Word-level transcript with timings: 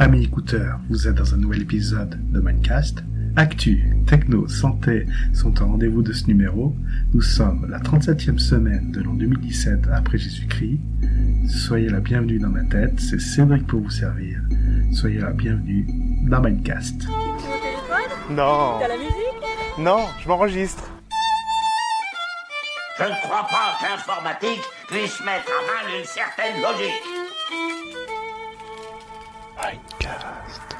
Amis 0.00 0.24
écouteurs, 0.24 0.78
vous 0.88 1.06
êtes 1.06 1.14
dans 1.16 1.34
un 1.34 1.36
nouvel 1.36 1.60
épisode 1.60 2.18
de 2.32 2.40
Mindcast. 2.40 3.04
Actu, 3.36 3.84
techno, 4.06 4.48
santé 4.48 5.04
sont 5.34 5.60
au 5.62 5.66
rendez-vous 5.66 6.00
de 6.00 6.14
ce 6.14 6.26
numéro. 6.26 6.74
Nous 7.12 7.20
sommes 7.20 7.66
la 7.68 7.78
37e 7.80 8.38
semaine 8.38 8.92
de 8.92 9.02
l'an 9.02 9.12
2017 9.12 9.88
après 9.92 10.16
Jésus-Christ. 10.16 10.80
Soyez 11.48 11.90
la 11.90 12.00
bienvenue 12.00 12.38
dans 12.38 12.48
ma 12.48 12.64
tête, 12.64 12.98
c'est 12.98 13.20
Cédric 13.20 13.66
pour 13.66 13.80
vous 13.82 13.90
servir. 13.90 14.40
Soyez 14.90 15.18
la 15.20 15.32
bienvenue 15.32 15.86
dans 16.22 16.40
Mindcast. 16.40 16.98
téléphone? 17.00 18.34
Non, 18.34 18.78
T'as 18.80 18.88
la 18.88 18.96
musique? 18.96 19.78
Non, 19.78 20.06
je 20.22 20.28
m'enregistre. 20.28 20.84
Je 22.98 23.04
ne 23.04 23.20
crois 23.22 23.46
pas 23.50 23.76
qu'informatique 23.82 24.62
puisse 24.88 25.20
mettre 25.26 25.50
à 25.50 25.84
mal 25.84 26.00
une 26.00 26.06
certaine 26.06 26.56
logique. 26.62 27.19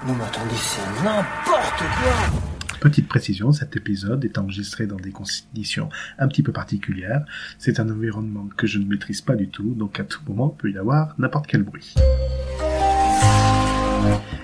Non 0.06 0.14
mais 0.14 0.24
attendez, 0.24 0.54
c'est 0.56 1.04
n'importe 1.04 1.78
quoi 1.78 2.40
Petite 2.80 3.06
précision, 3.06 3.52
cet 3.52 3.76
épisode 3.76 4.24
est 4.24 4.38
enregistré 4.38 4.86
dans 4.86 4.96
des 4.96 5.10
conditions 5.10 5.90
un 6.18 6.26
petit 6.26 6.42
peu 6.42 6.52
particulières. 6.52 7.26
C'est 7.58 7.78
un 7.78 7.90
environnement 7.90 8.48
que 8.56 8.66
je 8.66 8.78
ne 8.78 8.86
maîtrise 8.86 9.20
pas 9.20 9.36
du 9.36 9.50
tout, 9.50 9.74
donc 9.74 10.00
à 10.00 10.04
tout 10.04 10.20
moment 10.26 10.56
il 10.56 10.58
peut 10.58 10.70
y 10.70 10.78
avoir 10.78 11.14
n'importe 11.18 11.46
quel 11.46 11.62
bruit. 11.62 11.94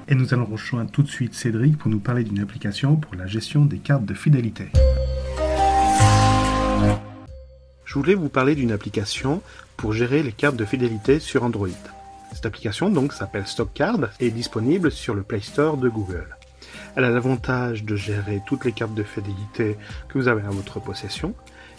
Et 0.09 0.15
nous 0.15 0.35
allons 0.35 0.45
rejoindre 0.45 0.91
tout 0.91 1.03
de 1.03 1.09
suite 1.09 1.33
Cédric 1.33 1.79
pour 1.79 1.91
nous 1.91 2.01
parler 2.01 2.25
d'une 2.25 2.41
application 2.41 2.97
pour 2.97 3.15
la 3.15 3.27
gestion 3.27 3.65
des 3.65 3.79
cartes 3.79 4.05
de 4.05 4.13
fidélité. 4.13 4.71
Je 7.87 7.95
voulais 7.95 8.15
vous 8.15 8.29
parler 8.29 8.55
d'une 8.55 8.73
application 8.73 9.41
pour 9.79 9.95
gérer 9.95 10.23
les 10.23 10.33
cartes 10.33 10.57
de 10.57 10.67
fidélité 10.67 11.19
sur 11.19 11.45
Android. 11.45 11.69
Cette 12.33 12.47
application 12.47 12.91
donc 12.91 13.13
s'appelle 13.13 13.47
StockCard 13.47 14.11
et 14.21 14.27
est 14.27 14.31
disponible 14.31 14.91
sur 14.91 15.15
le 15.15 15.23
Play 15.23 15.41
Store 15.41 15.77
de 15.77 15.89
Google. 15.89 16.37
Elle 16.97 17.05
a 17.05 17.11
l'avantage 17.11 17.85
de 17.85 17.97
gérer 17.97 18.43
toutes 18.47 18.65
les 18.65 18.73
cartes 18.73 18.95
de 18.95 19.03
fidélité 19.03 19.77
que 20.09 20.19
vous 20.19 20.29
avez 20.29 20.43
à 20.43 20.51
votre 20.51 20.81
possession 20.81 21.35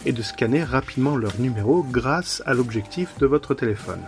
et 0.06 0.12
de 0.12 0.22
scanner 0.22 0.62
rapidement 0.62 1.16
leur 1.16 1.38
numéro 1.40 1.82
grâce 1.82 2.42
à 2.46 2.54
l'objectif 2.54 3.18
de 3.18 3.26
votre 3.26 3.54
téléphone. 3.54 4.02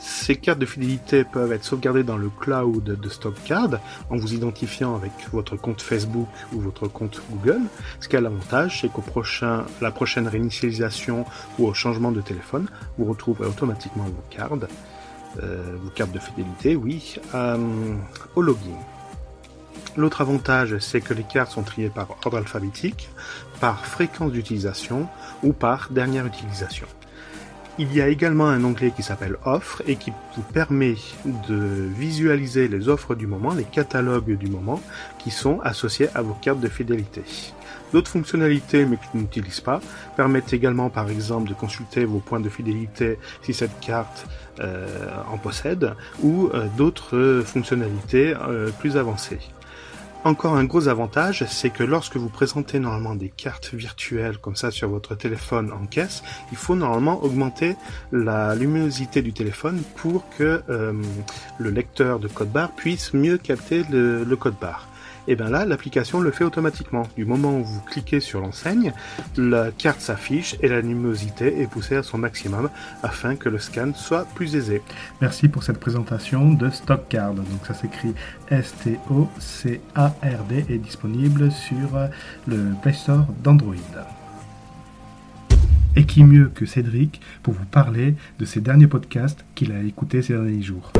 Ces 0.00 0.36
cartes 0.36 0.58
de 0.58 0.66
fidélité 0.66 1.24
peuvent 1.24 1.52
être 1.52 1.64
sauvegardées 1.64 2.02
dans 2.04 2.16
le 2.16 2.30
cloud 2.30 2.84
de 2.84 3.08
StockCard 3.08 3.80
en 4.08 4.16
vous 4.16 4.32
identifiant 4.32 4.94
avec 4.94 5.12
votre 5.30 5.56
compte 5.56 5.82
Facebook 5.82 6.28
ou 6.52 6.60
votre 6.60 6.88
compte 6.88 7.20
Google. 7.30 7.60
Ce 8.00 8.08
qui 8.08 8.16
a 8.16 8.20
l'avantage, 8.20 8.80
c'est 8.80 8.88
qu'au 8.90 9.02
prochain, 9.02 9.66
la 9.80 9.90
prochaine 9.90 10.26
réinitialisation 10.26 11.26
ou 11.58 11.66
au 11.66 11.74
changement 11.74 12.12
de 12.12 12.22
téléphone, 12.22 12.68
vous 12.96 13.04
retrouverez 13.04 13.48
automatiquement 13.48 14.04
vos 14.04 14.24
cartes, 14.30 14.64
vos 15.36 15.90
cartes 15.90 16.12
de 16.12 16.18
fidélité, 16.18 16.76
oui, 16.76 17.16
euh, 17.34 17.56
au 18.34 18.42
login. 18.42 18.78
L'autre 19.96 20.20
avantage, 20.20 20.78
c'est 20.78 21.00
que 21.00 21.14
les 21.14 21.24
cartes 21.24 21.52
sont 21.52 21.62
triées 21.62 21.90
par 21.90 22.08
ordre 22.24 22.38
alphabétique, 22.38 23.08
par 23.60 23.84
fréquence 23.84 24.32
d'utilisation 24.32 25.08
ou 25.42 25.52
par 25.52 25.88
dernière 25.90 26.26
utilisation. 26.26 26.86
Il 27.78 27.94
y 27.94 28.00
a 28.00 28.08
également 28.08 28.46
un 28.46 28.62
onglet 28.62 28.90
qui 28.90 29.02
s'appelle 29.02 29.36
Offres 29.44 29.82
et 29.86 29.96
qui 29.96 30.12
vous 30.36 30.42
permet 30.42 30.96
de 31.48 31.88
visualiser 31.96 32.68
les 32.68 32.88
offres 32.88 33.14
du 33.14 33.26
moment, 33.26 33.54
les 33.54 33.64
catalogues 33.64 34.36
du 34.36 34.48
moment 34.48 34.80
qui 35.18 35.30
sont 35.30 35.60
associés 35.60 36.08
à 36.14 36.22
vos 36.22 36.34
cartes 36.34 36.60
de 36.60 36.68
fidélité. 36.68 37.22
D'autres 37.92 38.10
fonctionnalités, 38.10 38.84
mais 38.84 38.96
que 38.96 39.02
je 39.12 39.18
n'utilise 39.18 39.60
pas, 39.60 39.80
permettent 40.16 40.52
également 40.52 40.90
par 40.90 41.10
exemple 41.10 41.48
de 41.48 41.54
consulter 41.54 42.04
vos 42.04 42.18
points 42.18 42.40
de 42.40 42.48
fidélité 42.48 43.18
si 43.42 43.52
cette 43.52 43.78
carte 43.80 44.26
euh, 44.60 44.86
en 45.32 45.38
possède, 45.38 45.94
ou 46.22 46.50
euh, 46.52 46.66
d'autres 46.76 47.42
fonctionnalités 47.44 48.34
euh, 48.36 48.70
plus 48.78 48.96
avancées. 48.96 49.38
Encore 50.22 50.54
un 50.54 50.64
gros 50.64 50.88
avantage, 50.88 51.46
c'est 51.48 51.70
que 51.70 51.82
lorsque 51.82 52.16
vous 52.16 52.28
présentez 52.28 52.78
normalement 52.78 53.14
des 53.14 53.30
cartes 53.30 53.72
virtuelles 53.72 54.36
comme 54.36 54.54
ça 54.54 54.70
sur 54.70 54.90
votre 54.90 55.14
téléphone 55.14 55.72
en 55.72 55.86
caisse, 55.86 56.22
il 56.52 56.58
faut 56.58 56.76
normalement 56.76 57.24
augmenter 57.24 57.74
la 58.12 58.54
luminosité 58.54 59.22
du 59.22 59.32
téléphone 59.32 59.80
pour 59.96 60.28
que 60.36 60.62
le 60.68 61.70
lecteur 61.70 62.18
de 62.18 62.28
code 62.28 62.52
barre 62.52 62.72
puisse 62.72 63.14
mieux 63.14 63.38
capter 63.38 63.82
le, 63.90 64.22
le 64.24 64.36
code 64.36 64.56
barre. 64.60 64.89
Et 65.30 65.36
bien 65.36 65.48
là, 65.48 65.64
l'application 65.64 66.18
le 66.18 66.32
fait 66.32 66.42
automatiquement. 66.42 67.04
Du 67.16 67.24
moment 67.24 67.56
où 67.56 67.62
vous 67.62 67.80
cliquez 67.82 68.18
sur 68.18 68.40
l'enseigne, 68.40 68.92
la 69.36 69.70
carte 69.70 70.00
s'affiche 70.00 70.56
et 70.60 70.66
la 70.66 70.80
luminosité 70.80 71.60
est 71.62 71.68
poussée 71.68 71.94
à 71.94 72.02
son 72.02 72.18
maximum 72.18 72.68
afin 73.04 73.36
que 73.36 73.48
le 73.48 73.60
scan 73.60 73.92
soit 73.94 74.26
plus 74.34 74.56
aisé. 74.56 74.82
Merci 75.20 75.46
pour 75.46 75.62
cette 75.62 75.78
présentation 75.78 76.52
de 76.52 76.68
StockCard. 76.68 77.34
Donc 77.34 77.46
ça 77.64 77.74
s'écrit 77.74 78.12
S-T-O-C-A-R-D 78.50 79.04
et 80.68 80.78
disponible 80.78 81.52
sur 81.52 81.90
le 82.48 82.72
Play 82.82 82.92
Store 82.92 83.24
d'Android. 83.44 83.76
Et 85.94 86.06
qui 86.06 86.24
mieux 86.24 86.50
que 86.52 86.66
Cédric 86.66 87.20
pour 87.44 87.54
vous 87.54 87.66
parler 87.66 88.16
de 88.40 88.44
ses 88.44 88.60
derniers 88.60 88.88
podcasts 88.88 89.44
qu'il 89.54 89.70
a 89.70 89.80
écoutés 89.80 90.22
ces 90.22 90.32
derniers 90.32 90.60
jours? 90.60 90.90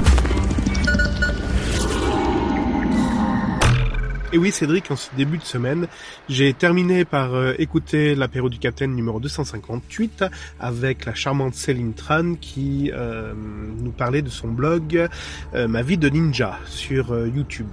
Et 4.32 4.38
oui, 4.38 4.52
Cédric, 4.52 4.88
en 4.92 4.96
ce 4.96 5.08
début 5.16 5.38
de 5.38 5.42
semaine, 5.42 5.88
j'ai 6.28 6.54
terminé 6.54 7.04
par 7.04 7.34
euh, 7.34 7.52
écouter 7.58 8.14
l'apéro 8.14 8.48
du 8.48 8.60
Capitaine 8.60 8.94
numéro 8.94 9.18
258 9.18 10.24
avec 10.60 11.04
la 11.04 11.14
charmante 11.14 11.54
Céline 11.54 11.94
Tran 11.94 12.36
qui 12.40 12.92
euh, 12.94 13.34
nous 13.34 13.90
parlait 13.90 14.22
de 14.22 14.28
son 14.28 14.46
blog 14.46 15.08
euh, 15.54 15.66
Ma 15.66 15.82
vie 15.82 15.98
de 15.98 16.08
ninja 16.08 16.60
sur 16.66 17.26
YouTube. 17.26 17.66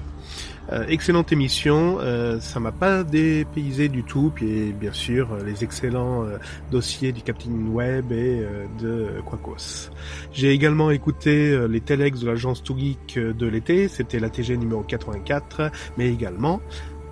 Euh, 0.71 0.85
excellente 0.89 1.31
émission, 1.31 1.97
euh, 1.99 2.39
ça 2.41 2.59
m'a 2.59 2.73
pas 2.73 3.03
dépaysé 3.03 3.87
du 3.87 4.03
tout, 4.03 4.31
puis 4.35 4.73
bien 4.73 4.91
sûr 4.91 5.31
euh, 5.31 5.43
les 5.45 5.63
excellents 5.63 6.25
euh, 6.25 6.37
dossiers 6.71 7.13
du 7.13 7.21
Captain 7.21 7.51
Web 7.71 8.11
et 8.11 8.41
euh, 8.41 8.65
de 8.79 9.21
Quacos. 9.29 9.89
J'ai 10.33 10.51
également 10.51 10.91
écouté 10.91 11.51
euh, 11.51 11.67
les 11.67 11.79
Telex 11.79 12.19
de 12.19 12.27
l'agence 12.27 12.63
Too 12.63 12.77
Geek 12.77 13.17
de 13.17 13.47
l'été, 13.47 13.87
c'était 13.87 14.19
la 14.19 14.29
TG 14.29 14.57
numéro 14.57 14.81
84, 14.83 15.71
mais 15.97 16.09
également 16.11 16.59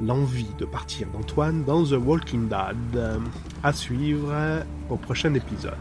l'envie 0.02 0.48
de 0.60 0.66
partir 0.66 1.08
d'Antoine 1.14 1.64
dans 1.64 1.86
The 1.86 1.94
Walking 1.94 2.50
Dead. 2.50 3.02
À 3.64 3.72
suivre 3.72 4.34
au 4.90 4.98
prochain 4.98 5.34
épisode. 5.34 5.74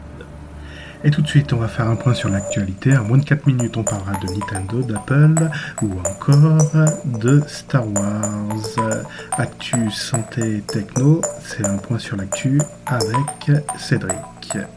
Et 1.03 1.11
tout 1.11 1.21
de 1.21 1.27
suite, 1.27 1.53
on 1.53 1.57
va 1.57 1.67
faire 1.67 1.87
un 1.87 1.95
point 1.95 2.13
sur 2.13 2.29
l'actualité. 2.29 2.97
En 2.97 3.03
moins 3.03 3.17
de 3.17 3.25
4 3.25 3.45
minutes, 3.47 3.77
on 3.77 3.83
parlera 3.83 4.13
de 4.13 4.27
Nintendo, 4.33 4.81
d'Apple 4.81 5.49
ou 5.81 5.91
encore 5.99 6.91
de 7.05 7.41
Star 7.47 7.85
Wars. 7.87 9.03
Actu, 9.37 9.91
santé, 9.91 10.63
techno, 10.67 11.21
c'est 11.43 11.65
un 11.65 11.77
point 11.77 11.99
sur 11.99 12.17
l'actu 12.17 12.59
avec 12.85 13.51
Cédric. 13.77 14.17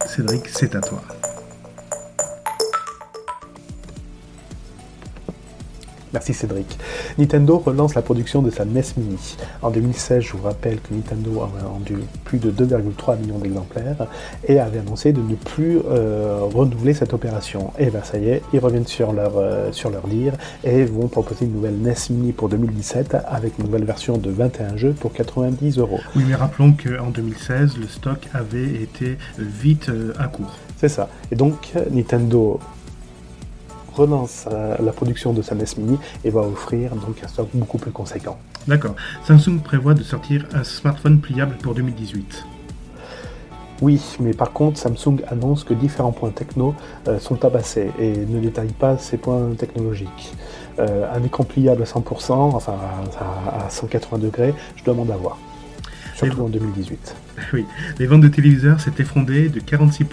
Cédric, 0.06 0.48
c'est 0.48 0.74
à 0.74 0.80
toi. 0.80 1.02
Merci 6.12 6.32
Cédric. 6.32 6.78
Nintendo 7.18 7.58
relance 7.58 7.94
la 7.94 8.02
production 8.02 8.40
de 8.42 8.50
sa 8.50 8.64
NES 8.64 8.82
Mini. 8.96 9.36
En 9.62 9.70
2016, 9.70 10.22
je 10.22 10.32
vous 10.32 10.42
rappelle 10.42 10.80
que 10.80 10.94
Nintendo 10.94 11.42
avait 11.42 11.66
vendu 11.66 11.98
plus 12.24 12.38
de 12.38 12.50
2,3 12.50 13.18
millions 13.18 13.38
d'exemplaires 13.38 14.06
et 14.46 14.58
avait 14.58 14.78
annoncé 14.78 15.12
de 15.12 15.20
ne 15.20 15.34
plus 15.34 15.78
euh, 15.90 16.40
renouveler 16.42 16.94
cette 16.94 17.12
opération. 17.12 17.72
Et 17.78 17.90
ben 17.90 18.02
ça 18.02 18.18
y 18.18 18.28
est, 18.28 18.42
ils 18.52 18.60
reviennent 18.60 18.86
sur 18.86 19.12
leur, 19.12 19.36
euh, 19.36 19.70
sur 19.72 19.90
leur 19.90 20.06
dire 20.06 20.32
et 20.64 20.84
vont 20.84 21.08
proposer 21.08 21.44
une 21.44 21.52
nouvelle 21.52 21.76
NES 21.76 21.94
Mini 22.10 22.32
pour 22.32 22.48
2017 22.48 23.16
avec 23.26 23.58
une 23.58 23.66
nouvelle 23.66 23.84
version 23.84 24.16
de 24.16 24.30
21 24.30 24.76
jeux 24.76 24.92
pour 24.92 25.12
90 25.12 25.78
euros. 25.78 26.00
Oui, 26.16 26.24
mais 26.26 26.34
rappelons 26.34 26.72
qu'en 26.72 27.10
2016, 27.10 27.76
le 27.78 27.86
stock 27.86 28.28
avait 28.32 28.82
été 28.82 29.18
vite 29.38 29.88
euh, 29.90 30.12
à 30.18 30.28
court. 30.28 30.56
C'est 30.78 30.88
ça. 30.88 31.08
Et 31.30 31.36
donc 31.36 31.72
Nintendo 31.90 32.60
relance 33.98 34.46
la 34.48 34.92
production 34.92 35.32
de 35.32 35.42
sa 35.42 35.54
NES 35.54 35.64
Mini 35.76 35.98
et 36.24 36.30
va 36.30 36.40
offrir 36.40 36.94
donc 36.94 37.16
un 37.22 37.28
stock 37.28 37.48
beaucoup 37.54 37.78
plus 37.78 37.90
conséquent. 37.90 38.38
D'accord. 38.66 38.94
Samsung 39.24 39.60
prévoit 39.62 39.94
de 39.94 40.02
sortir 40.02 40.46
un 40.54 40.64
smartphone 40.64 41.20
pliable 41.20 41.56
pour 41.62 41.74
2018. 41.74 42.44
Oui, 43.80 44.02
mais 44.18 44.32
par 44.32 44.52
contre, 44.52 44.78
Samsung 44.78 45.22
annonce 45.28 45.62
que 45.62 45.72
différents 45.72 46.10
points 46.12 46.30
techno 46.30 46.74
euh, 47.06 47.20
sont 47.20 47.36
tabassés 47.36 47.90
et 47.98 48.12
ne 48.16 48.40
détaille 48.40 48.72
pas 48.72 48.98
ces 48.98 49.16
points 49.16 49.54
technologiques. 49.56 50.34
Euh, 50.80 51.06
un 51.14 51.22
écran 51.22 51.44
pliable 51.44 51.82
à 51.82 51.84
100%, 51.84 52.32
enfin 52.32 52.74
à, 53.20 53.66
à 53.66 53.70
180 53.70 54.18
degrés, 54.18 54.54
je 54.76 54.84
demande 54.84 55.10
à 55.10 55.16
voir. 55.16 55.38
surtout 56.16 56.42
en 56.42 56.48
2018. 56.48 57.14
Oui, 57.52 57.64
les 57.98 58.06
ventes 58.06 58.20
de 58.20 58.28
téléviseurs 58.28 58.80
s'est 58.80 58.92
effondré 58.98 59.48
de 59.48 59.60
46% 59.60 60.04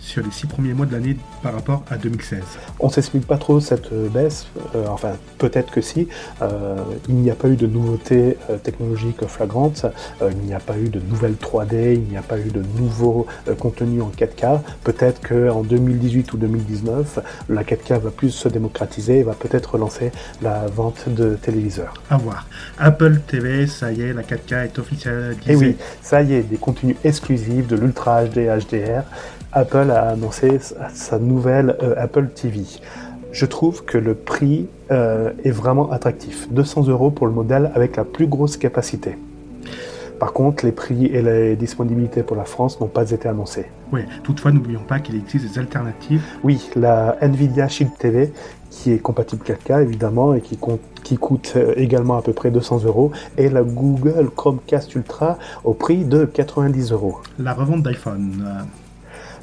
sur 0.00 0.24
les 0.24 0.30
six 0.30 0.46
premiers 0.46 0.74
mois 0.74 0.86
de 0.86 0.92
l'année 0.92 1.16
par 1.42 1.54
rapport 1.54 1.84
à 1.90 1.96
2016. 1.96 2.42
On 2.80 2.88
s'explique 2.88 3.26
pas 3.26 3.38
trop 3.38 3.60
cette 3.60 3.92
euh, 3.92 4.08
baisse, 4.08 4.46
euh, 4.74 4.86
enfin 4.88 5.12
peut-être 5.38 5.70
que 5.70 5.80
si. 5.80 6.08
Euh, 6.42 6.76
il 7.08 7.16
n'y 7.16 7.30
a 7.30 7.34
pas 7.34 7.48
eu 7.48 7.56
de 7.56 7.66
nouveautés 7.66 8.36
euh, 8.50 8.56
technologiques 8.56 9.26
flagrantes, 9.26 9.86
il 10.22 10.36
n'y 10.38 10.54
a 10.54 10.60
pas 10.60 10.76
eu 10.78 10.88
de 10.88 11.00
nouvelles 11.00 11.34
3D, 11.34 11.94
il 11.94 12.02
n'y 12.02 12.16
a 12.16 12.22
pas 12.22 12.38
eu 12.38 12.50
de 12.50 12.62
nouveaux 12.78 13.26
contenus 13.58 14.02
en 14.02 14.10
4K. 14.10 14.60
Peut-être 14.82 15.26
qu'en 15.26 15.62
2018 15.62 16.32
ou 16.32 16.36
2019, 16.36 17.20
la 17.48 17.62
4K 17.62 18.00
va 18.00 18.10
plus 18.10 18.30
se 18.30 18.48
démocratiser 18.48 19.18
et 19.18 19.22
va 19.22 19.34
peut-être 19.34 19.74
relancer 19.74 20.12
la 20.42 20.66
vente 20.66 21.08
de 21.08 21.36
téléviseurs. 21.40 21.94
À 22.10 22.16
voir. 22.16 22.46
Apple 22.78 23.20
TV, 23.26 23.66
ça 23.66 23.92
y 23.92 24.02
est, 24.02 24.12
la 24.12 24.22
4K 24.22 24.64
est 24.64 24.78
officialisée. 24.78 25.36
Et 25.46 25.56
oui, 25.56 25.76
ça 26.00 26.22
y 26.22 26.34
est, 26.34 26.42
des 26.54 26.58
contenus 26.58 26.94
exclusifs 27.04 27.66
de 27.66 27.74
l'Ultra 27.74 28.24
HD 28.24 28.46
HDR. 28.46 29.02
Apple 29.52 29.90
a 29.90 30.10
annoncé 30.10 30.58
sa- 30.92 31.18
nouvelle 31.18 31.76
euh, 31.82 31.94
Apple 31.98 32.28
TV. 32.28 32.60
Je 33.32 33.46
trouve 33.46 33.84
que 33.84 33.98
le 33.98 34.14
prix 34.14 34.68
euh, 34.92 35.32
est 35.44 35.50
vraiment 35.50 35.90
attractif. 35.90 36.46
200 36.52 36.86
euros 36.86 37.10
pour 37.10 37.26
le 37.26 37.32
modèle 37.32 37.72
avec 37.74 37.96
la 37.96 38.04
plus 38.04 38.28
grosse 38.28 38.56
capacité. 38.56 39.16
Par 40.18 40.32
contre, 40.32 40.64
les 40.64 40.72
prix 40.72 41.06
et 41.06 41.22
les 41.22 41.56
disponibilités 41.56 42.22
pour 42.22 42.36
la 42.36 42.44
France 42.44 42.80
n'ont 42.80 42.86
pas 42.86 43.10
été 43.10 43.28
annoncés. 43.28 43.66
Oui, 43.92 44.02
toutefois, 44.22 44.52
n'oublions 44.52 44.82
pas 44.86 45.00
qu'il 45.00 45.16
existe 45.16 45.44
des 45.52 45.58
alternatives. 45.58 46.22
Oui, 46.42 46.70
la 46.76 47.16
Nvidia 47.20 47.68
Shield 47.68 47.92
TV, 47.98 48.32
qui 48.70 48.92
est 48.92 48.98
compatible 48.98 49.44
4K 49.44 49.82
évidemment 49.82 50.34
et 50.34 50.40
qui, 50.40 50.56
compte- 50.56 50.80
qui 51.02 51.16
coûte 51.16 51.54
euh, 51.56 51.74
également 51.76 52.16
à 52.16 52.22
peu 52.22 52.32
près 52.32 52.50
200 52.50 52.84
euros, 52.84 53.12
et 53.36 53.48
la 53.48 53.62
Google 53.62 54.30
Chromecast 54.34 54.94
Ultra 54.94 55.38
au 55.64 55.74
prix 55.74 56.04
de 56.04 56.24
90 56.24 56.92
euros. 56.92 57.18
La 57.38 57.52
revente 57.52 57.82
d'iPhone. 57.82 58.44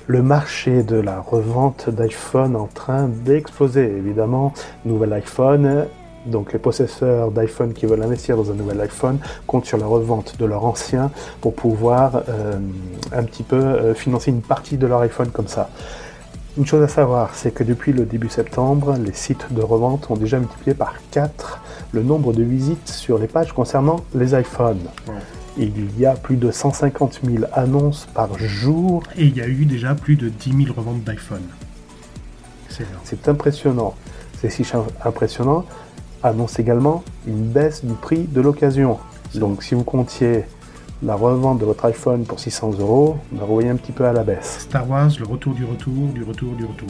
Le 0.07 0.21
marché 0.23 0.83
de 0.83 0.95
la 0.97 1.19
revente 1.21 1.89
d'iPhone 1.89 2.55
en 2.55 2.65
train 2.67 3.07
d'exploser, 3.07 3.85
évidemment. 3.85 4.51
Nouvel 4.83 5.13
iPhone, 5.13 5.85
donc 6.25 6.53
les 6.53 6.59
possesseurs 6.59 7.31
d'iPhone 7.31 7.73
qui 7.73 7.85
veulent 7.85 8.03
investir 8.03 8.37
dans 8.37 8.51
un 8.51 8.53
nouvel 8.53 8.79
iPhone 8.81 9.17
comptent 9.47 9.65
sur 9.65 9.77
la 9.77 9.85
revente 9.85 10.37
de 10.37 10.45
leur 10.45 10.65
ancien 10.65 11.11
pour 11.41 11.55
pouvoir 11.55 12.23
euh, 12.29 12.59
un 13.11 13.23
petit 13.23 13.43
peu 13.43 13.55
euh, 13.55 13.93
financer 13.93 14.31
une 14.31 14.41
partie 14.41 14.77
de 14.77 14.87
leur 14.87 15.01
iPhone 15.01 15.29
comme 15.29 15.47
ça. 15.47 15.69
Une 16.57 16.65
chose 16.65 16.83
à 16.83 16.89
savoir, 16.89 17.33
c'est 17.33 17.51
que 17.51 17.63
depuis 17.63 17.93
le 17.93 18.05
début 18.05 18.27
septembre, 18.27 18.97
les 18.97 19.13
sites 19.13 19.53
de 19.53 19.61
revente 19.61 20.11
ont 20.11 20.17
déjà 20.17 20.37
multiplié 20.37 20.73
par 20.73 20.95
4 21.11 21.61
le 21.93 22.03
nombre 22.03 22.33
de 22.33 22.43
visites 22.43 22.89
sur 22.89 23.17
les 23.17 23.27
pages 23.27 23.53
concernant 23.53 24.01
les 24.13 24.37
iPhones. 24.37 24.81
Il 25.57 25.99
y 25.99 26.05
a 26.05 26.13
plus 26.13 26.35
de 26.35 26.51
150 26.51 27.21
000 27.23 27.45
annonces 27.53 28.07
par 28.13 28.37
jour 28.37 29.03
Et 29.17 29.25
il 29.25 29.37
y 29.37 29.41
a 29.41 29.47
eu 29.47 29.65
déjà 29.65 29.95
plus 29.95 30.15
de 30.15 30.29
10 30.29 30.65
000 30.65 30.73
reventes 30.75 31.03
d'iPhone. 31.03 31.41
C'est 33.03 33.27
impressionnant. 33.27 33.95
C'est 34.41 34.49
si 34.49 34.65
impressionnant, 35.05 35.65
annonce 36.23 36.59
également 36.59 37.03
une 37.27 37.41
baisse 37.43 37.83
du 37.85 37.93
prix 37.93 38.23
de 38.23 38.41
l'occasion. 38.41 38.97
Donc 39.35 39.63
si 39.63 39.75
vous 39.75 39.83
comptiez 39.83 40.43
la 41.03 41.15
revente 41.15 41.59
de 41.59 41.65
votre 41.65 41.85
iPhone 41.85 42.23
pour 42.25 42.39
600 42.39 42.71
euros, 42.79 43.17
vous 43.31 43.45
revoyez 43.45 43.69
un 43.69 43.75
petit 43.75 43.91
peu 43.91 44.05
à 44.05 44.13
la 44.13 44.23
baisse. 44.23 44.59
Star 44.61 44.87
Wars, 44.89 45.09
le 45.19 45.25
retour 45.25 45.53
du 45.53 45.65
retour, 45.65 45.93
du 46.13 46.23
retour, 46.23 46.53
du 46.53 46.65
retour. 46.65 46.87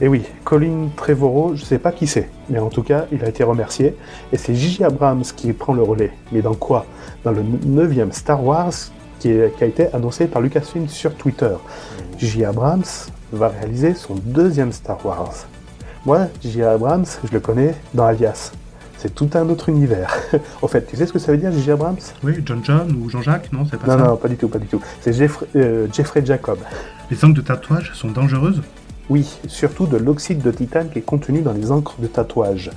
Et 0.00 0.08
oui, 0.08 0.22
Colin 0.44 0.88
Trevorrow, 0.96 1.54
je 1.54 1.62
ne 1.62 1.66
sais 1.66 1.78
pas 1.78 1.92
qui 1.92 2.06
c'est, 2.06 2.28
mais 2.48 2.58
en 2.58 2.68
tout 2.68 2.82
cas, 2.82 3.06
il 3.12 3.24
a 3.24 3.28
été 3.28 3.44
remercié. 3.44 3.96
Et 4.32 4.36
c'est 4.36 4.54
J.J. 4.54 4.84
Abrams 4.84 5.22
qui 5.36 5.52
prend 5.52 5.74
le 5.74 5.82
relais. 5.82 6.12
Mais 6.32 6.42
dans 6.42 6.54
quoi? 6.54 6.86
Dans 7.24 7.30
le 7.32 7.42
9e 7.42 8.12
Star 8.12 8.44
Wars 8.44 8.72
qui, 9.20 9.30
est- 9.30 9.56
qui 9.56 9.64
a 9.64 9.66
été 9.66 9.92
annoncé 9.94 10.26
par 10.26 10.42
Lucasfilm 10.42 10.88
sur 10.88 11.14
Twitter. 11.14 11.54
J.J. 12.18 12.44
Abrams 12.44 12.82
va 13.32 13.48
réaliser 13.48 13.94
son 13.94 14.14
deuxième 14.14 14.72
Star 14.72 15.04
Wars. 15.06 15.32
Moi, 16.04 16.26
J.J. 16.42 16.62
Abrams, 16.62 17.04
je 17.24 17.32
le 17.32 17.40
connais 17.40 17.74
dans 17.94 18.04
Alias. 18.04 18.52
C'est 18.98 19.14
tout 19.14 19.30
un 19.34 19.48
autre 19.48 19.68
univers. 19.68 20.14
Au 20.62 20.68
fait, 20.68 20.84
tu 20.86 20.96
sais 20.96 21.06
ce 21.06 21.12
que 21.12 21.18
ça 21.18 21.32
veut 21.32 21.38
dire, 21.38 21.52
J.J. 21.52 21.72
Abrams? 21.72 21.96
Oui, 22.22 22.34
John 22.44 22.60
John 22.64 22.92
ou 23.00 23.08
Jean-Jacques, 23.08 23.52
non, 23.52 23.64
c'est 23.70 23.76
pas 23.78 23.96
Non, 23.96 24.02
ça? 24.04 24.08
non, 24.10 24.16
pas 24.16 24.28
du 24.28 24.36
tout, 24.36 24.48
pas 24.48 24.58
du 24.58 24.66
tout. 24.66 24.80
C'est 25.00 25.12
Jeffrey, 25.12 25.46
euh, 25.56 25.86
Jeffrey 25.92 26.24
Jacob. 26.24 26.58
Les 27.10 27.24
angles 27.24 27.34
de 27.34 27.40
tatouage 27.40 27.92
sont 27.94 28.08
dangereuses? 28.10 28.62
Oui, 29.10 29.28
surtout 29.46 29.86
de 29.86 29.96
l'oxyde 29.96 30.40
de 30.42 30.50
titane 30.50 30.88
qui 30.90 30.98
est 31.00 31.02
contenu 31.02 31.42
dans 31.42 31.52
les 31.52 31.70
encres 31.70 31.96
de 31.98 32.06
tatouage. 32.06 32.70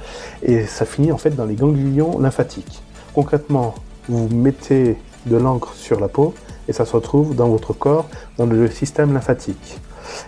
Et 0.44 0.66
ça 0.66 0.86
finit 0.86 1.12
en 1.12 1.18
fait 1.18 1.30
dans 1.32 1.46
les 1.46 1.56
ganglions 1.56 2.20
lymphatiques. 2.20 2.82
Concrètement, 3.14 3.76
vous 4.10 4.28
mettez 4.30 4.98
de 5.28 5.38
l'encre 5.38 5.74
sur 5.76 6.00
la 6.00 6.08
peau 6.08 6.34
et 6.68 6.74
ça 6.74 6.86
se 6.86 6.94
retrouve 6.94 7.36
dans 7.36 7.48
votre 7.48 7.74
corps, 7.74 8.08
dans 8.38 8.46
le 8.48 8.70
système 8.70 9.14
lymphatique. 9.14 9.78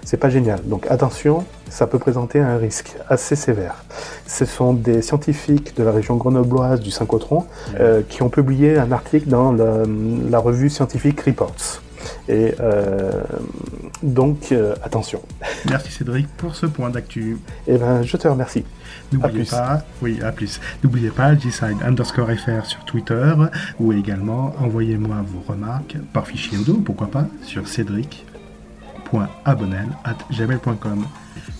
C'est 0.03 0.18
pas 0.18 0.29
génial. 0.29 0.59
Donc 0.65 0.88
attention, 0.89 1.45
ça 1.69 1.88
peut 1.88 2.00
présenter 2.00 2.39
un 2.39 2.57
risque 2.57 2.95
assez 3.09 3.35
sévère. 3.35 3.83
Ce 4.25 4.45
sont 4.45 4.74
des 4.74 5.01
scientifiques 5.01 5.75
de 5.75 5.83
la 5.83 5.91
région 5.91 6.15
grenobloise 6.15 6.79
du 6.79 6.91
Saint-Cotron 6.91 7.45
euh, 7.79 8.01
qui 8.07 8.21
ont 8.24 8.29
publié 8.29 8.77
un 8.77 8.91
article 8.91 9.27
dans 9.29 9.51
la, 9.51 9.83
la 10.29 10.39
revue 10.39 10.69
scientifique 10.69 11.21
Reports. 11.21 11.81
Et 12.29 12.53
euh, 12.59 13.24
donc 14.03 14.51
euh, 14.51 14.75
attention. 14.83 15.21
Merci 15.69 15.91
Cédric 15.91 16.27
pour 16.38 16.56
ce 16.56 16.65
point 16.65 16.89
d'actu. 16.89 17.38
Eh 17.68 17.77
ben, 17.77 18.01
je 18.03 18.18
te 18.18 18.27
remercie. 18.27 18.65
N'oubliez 19.12 19.45
pas, 19.45 19.83
oui, 20.01 20.19
à 20.24 20.31
plus. 20.31 20.59
N'oubliez 20.83 21.09
pas 21.09 21.35
gside 21.35 21.77
underscore 21.85 22.29
fr 22.31 22.65
sur 22.65 22.83
Twitter 22.85 23.33
ou 23.79 23.94
également 23.94 24.53
envoyez-moi 24.59 25.18
vos 25.25 25.51
remarques 25.51 25.97
par 26.13 26.27
fichier 26.27 26.57
audio, 26.57 26.75
pourquoi 26.75 27.07
pas, 27.07 27.25
sur 27.44 27.68
cédric.abonnel.gmail.com. 29.07 31.06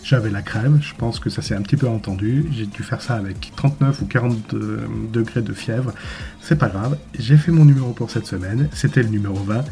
J'avais 0.04 0.30
la 0.30 0.42
crème, 0.42 0.80
je 0.82 0.94
pense 0.96 1.20
que 1.20 1.30
ça 1.30 1.42
s'est 1.42 1.56
un 1.56 1.62
petit 1.62 1.78
peu 1.78 1.88
entendu. 1.88 2.46
J'ai 2.52 2.66
dû 2.66 2.84
faire 2.84 3.02
ça 3.02 3.16
avec 3.16 3.52
39 3.56 4.02
ou 4.02 4.06
40 4.06 4.54
euh, 4.54 4.88
degrés 5.12 5.42
de 5.42 5.54
fièvre. 5.54 5.94
C'est 6.42 6.58
pas 6.58 6.70
grave, 6.70 6.98
j'ai 7.18 7.38
fait 7.38 7.52
mon 7.52 7.66
numéro 7.66 7.92
pour 7.92 8.10
cette 8.10 8.26
semaine. 8.26 8.70
C'était 8.74 9.04
le 9.04 9.10
numéro 9.10 9.36
20. 9.36 9.64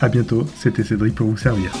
À 0.00 0.08
bientôt, 0.08 0.46
c'était 0.56 0.84
Cédric 0.84 1.14
pour 1.14 1.28
vous 1.28 1.36
servir. 1.36 1.72